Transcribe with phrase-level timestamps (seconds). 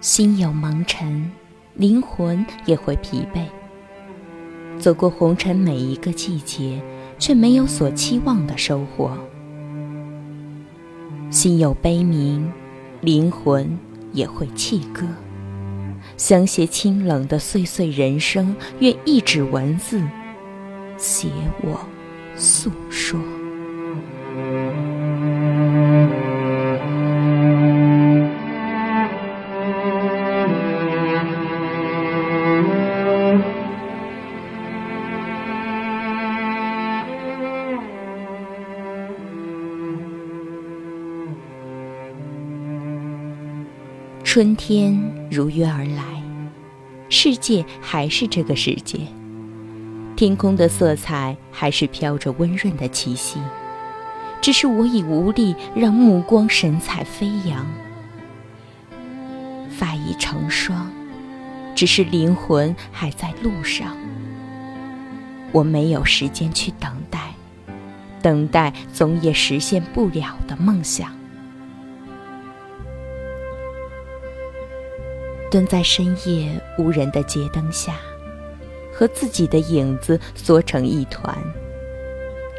[0.00, 1.30] 心有蒙尘，
[1.74, 3.44] 灵魂也会疲惫。
[4.78, 6.80] 走过红尘每一个季节，
[7.18, 9.12] 却没有所期望的收获。
[11.28, 12.50] 心有悲鸣，
[13.02, 13.78] 灵魂
[14.14, 15.06] 也会弃歌。
[16.16, 20.02] 相携清冷的岁岁人生，愿一纸文字，
[20.96, 21.28] 写
[21.62, 21.78] 我
[22.36, 23.20] 诉说。
[44.32, 44.96] 春天
[45.28, 46.04] 如约而来，
[47.08, 49.00] 世界还是这个世界，
[50.14, 53.40] 天空的色彩还是飘着温润的气息，
[54.40, 57.66] 只是我已无力让目光神采飞扬。
[59.68, 60.88] 发已成霜，
[61.74, 63.96] 只是灵魂还在路上。
[65.50, 67.34] 我没有时间去等待，
[68.22, 71.19] 等待总也实现不了的梦想。
[75.50, 77.96] 蹲在深夜无人的街灯下，
[78.92, 81.36] 和自己的影子缩成一团，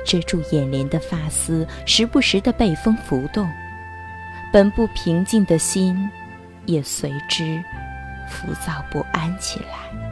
[0.06, 3.50] 遮住眼帘的发丝时不时的被风拂动，
[4.52, 6.10] 本不平静的心
[6.66, 7.64] 也随之
[8.30, 10.11] 浮躁不安起来。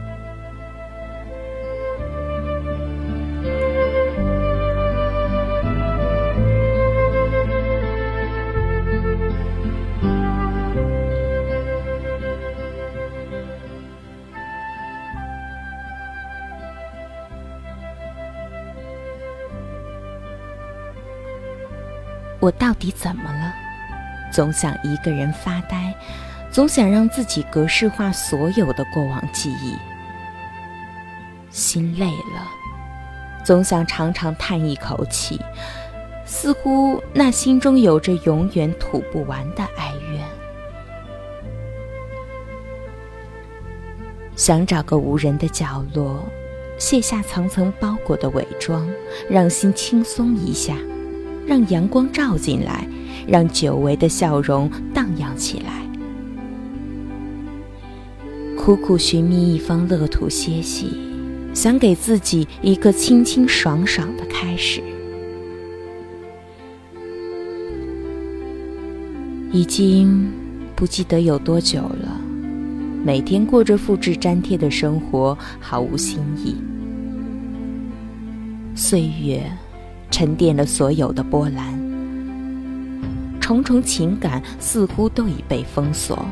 [22.50, 23.54] 我到底怎么了？
[24.32, 25.94] 总想一个人发呆，
[26.50, 29.76] 总想让自己格式化所有的过往记忆。
[31.48, 32.44] 心累了，
[33.44, 35.40] 总想长长叹一口气，
[36.26, 40.24] 似乎那心中有着永远吐不完的哀怨。
[44.34, 46.24] 想找个无人的角落，
[46.78, 48.90] 卸下层层包裹的伪装，
[49.28, 50.74] 让心轻松一下。
[51.50, 52.86] 让阳光照进来，
[53.26, 55.84] 让久违的笑容荡漾起来。
[58.56, 60.92] 苦苦寻觅一方乐土歇息，
[61.52, 64.80] 想给自己一个清清爽爽的开始。
[69.50, 70.30] 已经
[70.76, 72.20] 不记得有多久了，
[73.04, 76.54] 每天过着复制粘贴的生活，毫无新意。
[78.76, 79.50] 岁月。
[80.10, 81.78] 沉淀了所有的波澜，
[83.40, 86.26] 重重情感似乎都已被封锁。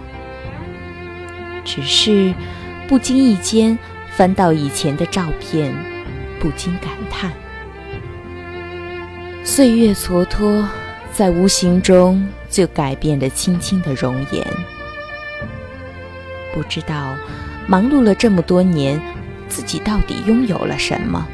[1.65, 2.35] 只是
[2.89, 3.79] 不经意间
[4.17, 5.75] 翻到以前的照片，
[6.41, 7.31] 不禁感叹：
[9.45, 10.65] 岁月蹉跎，
[11.13, 14.47] 在无形中就改变了青青的容颜。
[16.55, 17.15] 不知道
[17.67, 19.01] 忙碌了这么多年，
[19.49, 21.27] 自己到底拥有了什么？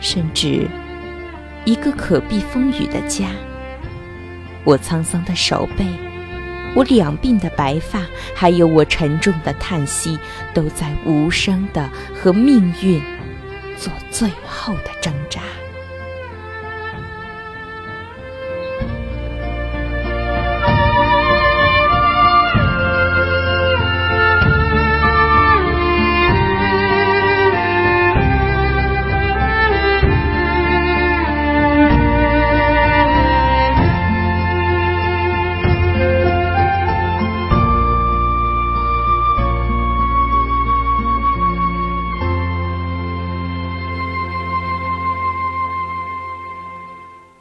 [0.00, 0.66] 甚至。
[1.68, 3.26] 一个可避风雨的家，
[4.64, 5.84] 我沧桑的手背，
[6.74, 10.18] 我两鬓的白发，还有我沉重的叹息，
[10.54, 13.02] 都在无声的和命运
[13.76, 15.42] 做最后的挣扎。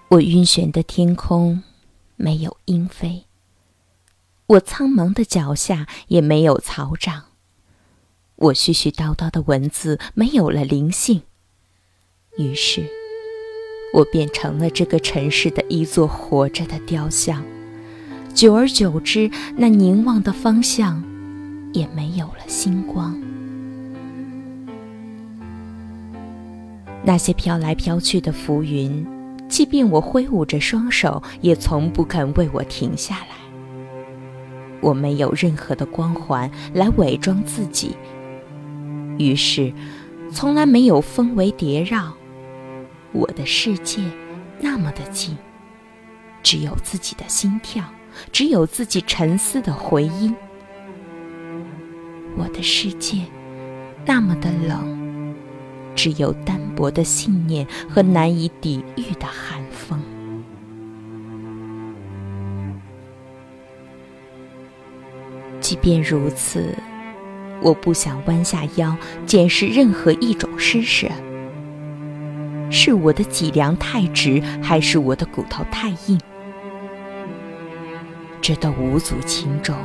[0.09, 1.63] 我晕眩的天空，
[2.15, 3.25] 没有鹰飞；
[4.45, 7.25] 我苍茫的脚下，也没有草长。
[8.37, 11.23] 我絮絮叨叨的文字，没有了灵性。
[12.37, 12.89] 于是，
[13.95, 17.43] 我变成了这个城市的一座活着的雕像。
[18.33, 21.03] 久而久之，那凝望的方向，
[21.73, 23.21] 也没有了星光。
[27.03, 29.16] 那些飘来飘去的浮云。
[29.57, 33.29] 即便我挥舞着双手，也从不肯为我停下来。
[34.81, 37.97] 我没有任何的光环来伪装自己，
[39.17, 39.73] 于是，
[40.31, 42.13] 从来没有风围叠绕。
[43.13, 43.99] 我的世界
[44.59, 45.35] 那么的静，
[46.43, 47.83] 只有自己的心跳，
[48.31, 50.35] 只有自己沉思的回音，
[52.37, 53.23] 我的世界
[54.05, 54.96] 那么的冷，
[55.97, 59.99] 只有单薄的信念和难以抵御的寒风。
[65.59, 66.73] 即便如此，
[67.61, 68.95] 我不想弯下腰
[69.25, 71.07] 检视任何一种施舍。
[72.69, 76.19] 是我的脊梁太直，还是我的骨头太硬？
[78.39, 79.75] 这都无足轻重。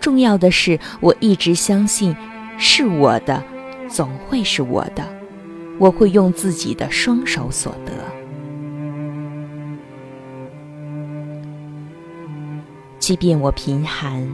[0.00, 2.16] 重要的是，我一直相信，
[2.58, 3.42] 是我的，
[3.88, 5.19] 总会是我的。
[5.80, 7.92] 我会用自己的双手所得。
[12.98, 14.28] 即便我贫寒，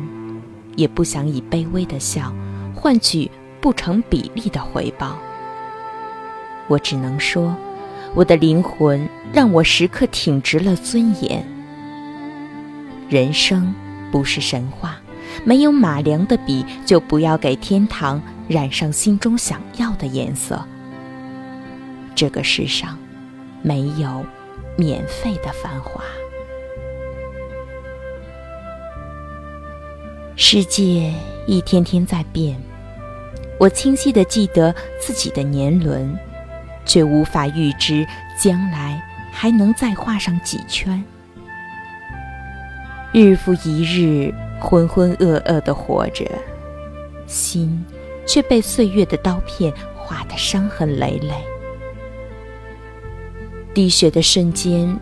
[0.74, 2.34] 也不想以卑微的笑
[2.74, 5.16] 换取不成比例的回报。
[6.66, 7.56] 我只能说，
[8.12, 11.46] 我的灵魂让我时刻挺直了尊严。
[13.08, 13.72] 人生
[14.10, 14.96] 不是神话，
[15.44, 20.60] 没有马良的笔，就不要给天堂染上心中想要的颜色。
[22.16, 22.98] 这个世上，
[23.62, 24.24] 没有
[24.76, 26.02] 免费的繁华。
[30.34, 31.14] 世界
[31.46, 32.60] 一天天在变，
[33.60, 36.18] 我清晰的记得自己的年轮。
[36.88, 38.06] 却无法预知
[38.38, 39.02] 将来
[39.32, 41.02] 还能再画上几圈。
[43.12, 46.24] 日复一日，浑浑噩噩的活着，
[47.26, 47.84] 心
[48.24, 51.34] 却被岁月的刀片划得伤痕累累。
[53.76, 54.98] 滴血的瞬间，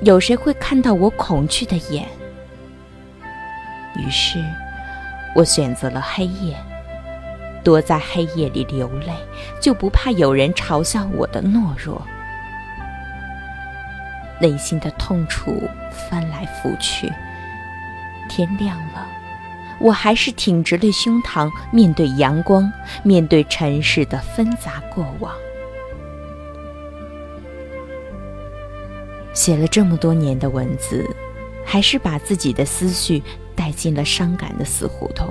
[0.00, 2.08] 有谁会看到我恐惧的眼？
[3.94, 4.42] 于是，
[5.34, 6.56] 我选择了黑夜。
[7.62, 9.12] 躲在黑夜里流泪，
[9.60, 12.00] 就不怕有人嘲笑我的懦弱。
[14.40, 15.68] 内心的痛楚
[16.08, 17.12] 翻来覆去，
[18.30, 19.06] 天亮了，
[19.78, 22.72] 我还是挺直了胸膛，面对阳光，
[23.02, 25.30] 面对尘世的纷杂过往。
[29.36, 31.04] 写了这么多年的文字，
[31.62, 33.22] 还是把自己的思绪
[33.54, 35.28] 带进了伤感的死胡同。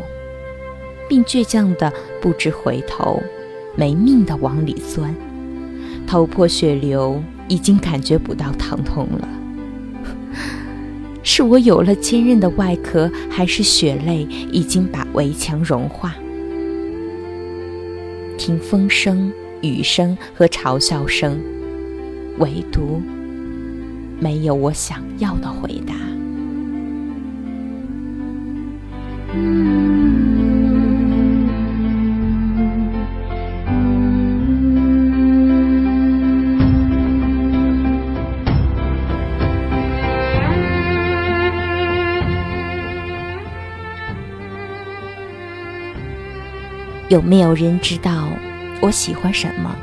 [1.09, 1.91] 并倔强的
[2.21, 3.21] 不知回头，
[3.75, 5.13] 没命的往里钻，
[6.05, 9.27] 头破血流，已经感觉不到疼痛了。
[11.23, 16.15] 是我有了坚韧的外壳，还是血泪已经把围墙融化？
[18.37, 21.39] 听风声、雨声和嘲笑声，
[22.37, 23.01] 唯独
[24.25, 25.93] 没有我想要的回答。
[47.09, 48.29] 有没有人知道
[48.81, 49.75] 我喜欢什么，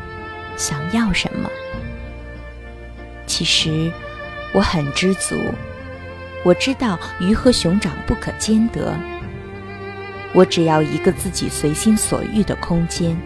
[0.56, 1.48] 想要什么？
[3.24, 3.92] 其实
[4.52, 5.36] 我很知足，
[6.44, 8.94] 我知道鱼和熊掌不可兼得。
[10.34, 13.16] 我只要一个自己随心所欲的空间，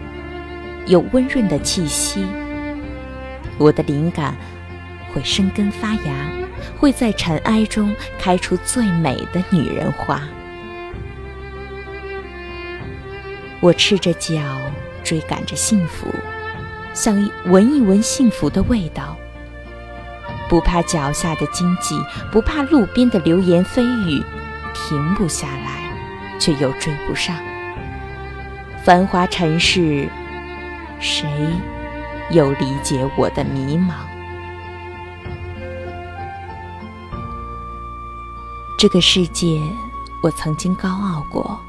[0.85, 2.25] 有温润的气息，
[3.57, 4.35] 我的灵感
[5.13, 6.31] 会生根发芽，
[6.77, 10.21] 会在尘埃中开出最美的女人花。
[13.59, 14.37] 我赤着脚
[15.03, 16.07] 追赶着幸福，
[16.93, 19.17] 想闻一闻幸福的味道。
[20.49, 21.99] 不怕脚下的荆棘，
[22.31, 24.23] 不怕路边的流言蜚语，
[24.73, 25.91] 停不下来，
[26.39, 27.35] 却又追不上。
[28.83, 30.09] 繁华尘世，
[30.99, 31.29] 谁
[32.31, 33.93] 又理解我的迷茫？
[38.77, 39.61] 这个世界，
[40.23, 41.59] 我曾经高傲过。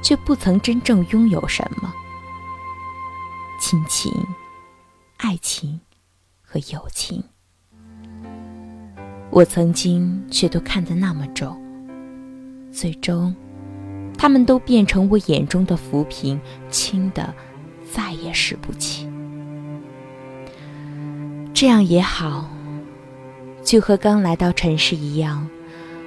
[0.00, 1.92] 却不曾真正拥有什么
[3.60, 4.12] 亲情、
[5.16, 5.80] 爱情
[6.40, 7.24] 和友情。
[9.30, 11.56] 我曾经却都看得那么重，
[12.72, 13.34] 最终，
[14.16, 17.32] 他们都变成我眼中的浮萍，轻的
[17.92, 19.08] 再也拾不起。
[21.52, 22.48] 这样也好，
[23.62, 25.48] 就和刚来到城市一样，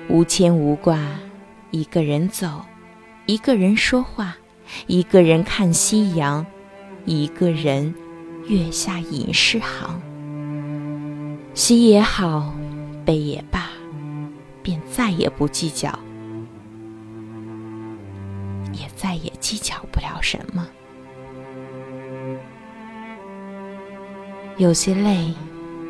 [0.10, 1.00] 无牵无挂，
[1.70, 2.66] 一个人走。
[3.28, 4.36] 一个人说话，
[4.88, 6.46] 一个人看夕阳，
[7.06, 7.94] 一个人
[8.48, 10.02] 月下吟诗行。
[11.54, 12.54] 喜也好，
[13.06, 13.70] 悲也罢，
[14.62, 15.98] 便再也不计较，
[18.74, 20.68] 也再也计较不了什么。
[24.58, 25.34] 有些累，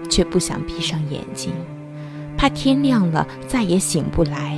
[0.10, 1.53] 却不想闭上眼睛，
[2.38, 4.58] 怕天亮了再也醒不来。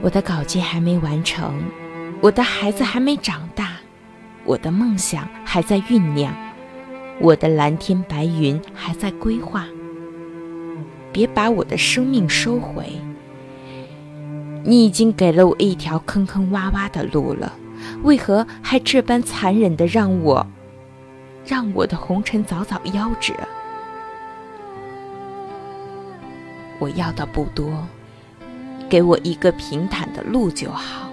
[0.00, 1.60] 我的稿件还没完成，
[2.22, 3.76] 我的孩子还没长大，
[4.44, 6.32] 我的梦想还在酝酿，
[7.20, 9.66] 我的蓝天白云还在规划。
[11.12, 12.84] 别把我的生命收回，
[14.62, 17.52] 你已经给了我一条坑坑洼洼的路了，
[18.02, 20.46] 为何还这般残忍的让我，
[21.44, 23.34] 让我的红尘早早夭折？
[26.78, 27.86] 我要的不多。
[28.88, 31.10] 给我一个平坦的路就好，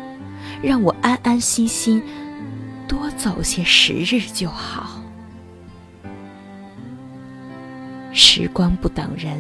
[0.62, 2.02] 让我安安心心
[2.88, 5.02] 多走些时日就好。
[8.17, 9.38] 时光不等人，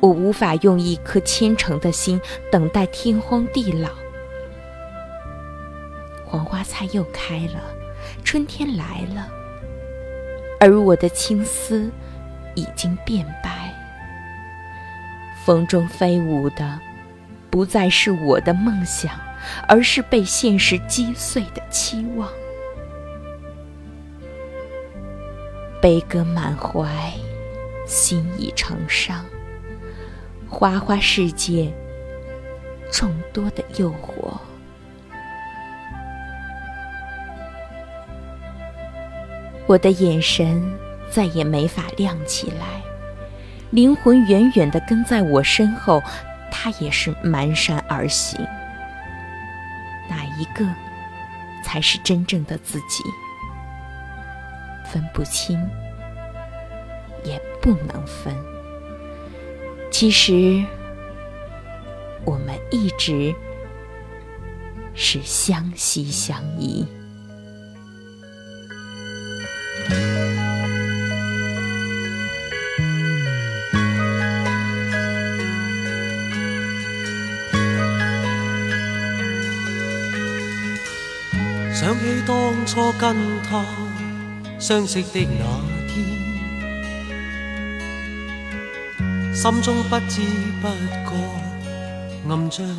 [0.00, 3.88] 我无法用一颗虔诚的心等待天荒地老。
[6.24, 7.62] 黄花菜又开了，
[8.24, 9.28] 春天来了，
[10.58, 11.88] 而我的青丝
[12.56, 13.72] 已经变白，
[15.44, 16.80] 风中飞舞的。
[17.48, 19.12] 不再是我的梦想，
[19.68, 22.28] 而是被现实击碎的期望。
[25.80, 27.14] 悲歌满怀，
[27.86, 29.24] 心已成伤。
[30.48, 31.72] 花花世界，
[32.92, 34.36] 众多的诱惑。
[39.66, 40.62] 我的眼神
[41.10, 42.82] 再也没法亮起来，
[43.70, 46.02] 灵魂远远的跟在我身后。
[46.48, 48.40] 他也是蹒跚而行，
[50.08, 50.64] 哪一个
[51.62, 53.04] 才是真正的自己？
[54.90, 55.60] 分不清，
[57.24, 58.32] 也不能分。
[59.90, 60.64] 其实，
[62.24, 63.34] 我们一直
[64.94, 66.86] 是相惜相依。
[81.74, 83.64] 想起当初跟他
[84.56, 85.65] 相识的那
[89.46, 90.22] 心中不知
[90.60, 91.12] 不觉
[92.28, 92.74] 暗将爱。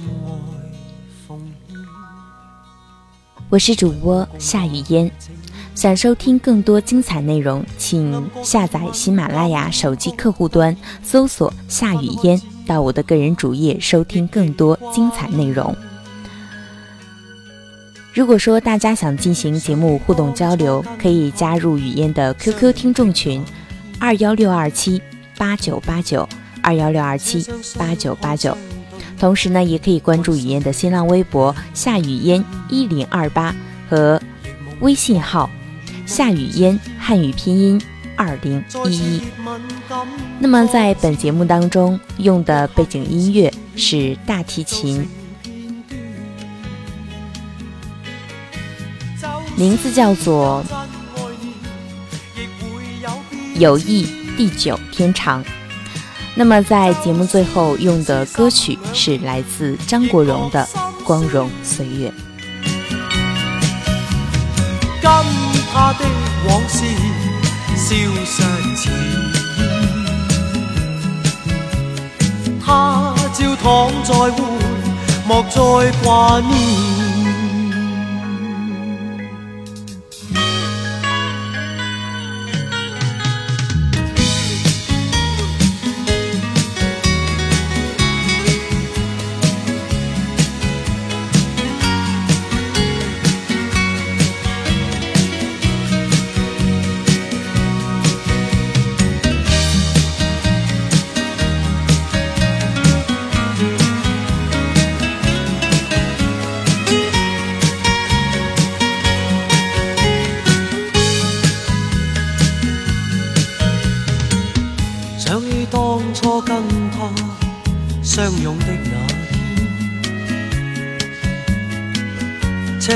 [3.47, 5.09] 我是主播夏雨嫣，
[5.75, 15.74] 想收听更多精彩内容，请下载喜马拉雅手机客户端，搜索夏雨嫣，到我的个人主页收听更多精彩内容。
[18.13, 23.41] 如果说大家想进行节目互动交流，可以加入雨嫣的 QQ 听众群，
[24.01, 25.01] 二幺六二七
[25.38, 26.27] 八九八九
[26.67, 27.47] 二幺六二七
[27.77, 28.57] 八九八九。
[29.17, 33.55] 同时呢，也可以关注雨嫣的新浪微博夏雨嫣一零二八
[33.89, 34.21] 和
[34.81, 35.50] 微信号
[36.05, 37.81] 夏雨嫣汉语拼音
[38.17, 39.21] 二零一一。
[40.39, 45.07] 那么在本节目当中用的背景音乐是大提琴。
[49.55, 50.63] 名字叫做
[53.59, 54.05] 《友谊
[54.36, 55.41] 地久天长》。
[56.39, 60.63] 那么在节目最后用的歌曲是来自张国荣的
[61.03, 62.10] 《光荣岁月》。
[65.01, 65.12] 跟
[65.74, 66.06] 他的
[66.48, 66.86] 往事
[67.75, 68.44] 消失
[68.75, 68.94] 前，
[72.63, 74.44] 他照躺在会，
[75.27, 77.06] 莫再挂念。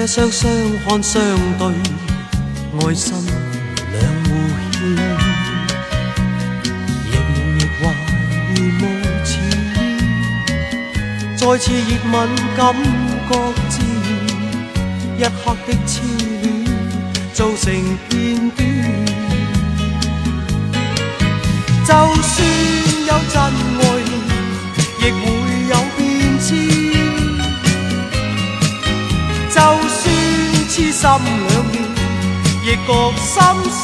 [0.02, 0.50] 天，车厢相
[0.88, 1.22] 看相
[1.60, 1.68] 对，
[2.80, 3.14] 爱心
[3.92, 4.30] 两互
[4.72, 4.80] 牵，
[7.06, 7.30] 亦梦
[7.60, 7.82] 亦幻
[8.56, 8.84] 如无
[9.24, 9.30] 前，
[11.38, 12.16] 再次热吻
[12.58, 12.60] 感
[13.30, 13.32] 觉
[13.70, 14.10] 自然，
[15.20, 15.92] 一刻的痴
[16.42, 16.44] 恋
[17.34, 17.66] 造成
[18.10, 18.12] 片
[18.58, 18.60] 段，
[21.86, 21.90] 就
[22.24, 22.34] 算
[23.08, 23.38] 有真
[31.20, 31.74] 心两面，
[32.64, 33.34] 亦觉心
[33.72, 33.84] 酸。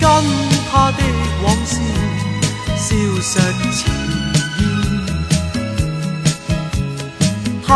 [0.00, 0.04] 跟
[0.70, 0.98] 他的
[1.42, 1.72] 往事
[2.76, 2.86] 消
[3.22, 3.32] 失
[3.72, 3.78] 前
[7.66, 7.70] 他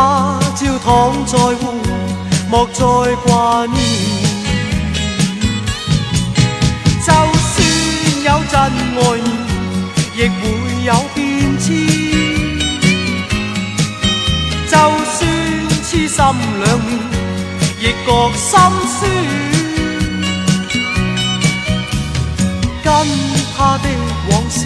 [0.55, 0.87] 朝躺
[1.27, 1.63] 在湖，
[2.51, 2.83] 莫再
[3.25, 3.27] 挂
[3.67, 3.77] 念。
[7.05, 7.57] 就算
[8.25, 9.27] 有真爱面，
[10.15, 10.41] 亦会
[10.85, 11.17] 有变
[11.59, 11.67] 迁。
[14.71, 15.08] 就算
[16.19, 16.91] 心两面，
[17.79, 18.51] 亦觉心
[18.99, 18.99] 酸。
[22.83, 22.87] 跟
[23.57, 23.87] 他的
[24.29, 24.59] 往事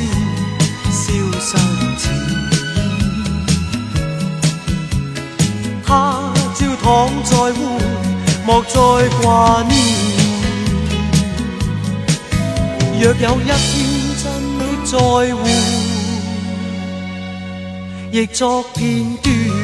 [0.90, 1.02] 消
[1.38, 1.50] 失
[1.98, 2.02] 前，
[5.84, 6.86] 他朝躺
[7.22, 7.60] 在湖，
[8.46, 8.74] 莫再
[9.20, 9.70] 挂念。
[12.98, 13.52] 若有一天
[14.22, 14.24] 真
[14.58, 14.96] 的在
[15.34, 15.38] 乎，
[18.10, 19.61] 亦作片段。